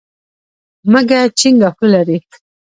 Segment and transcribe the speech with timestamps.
[0.91, 2.17] مږه چينګه خوله لري.